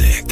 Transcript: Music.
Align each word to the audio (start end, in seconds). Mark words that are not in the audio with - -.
Music. 0.00 0.31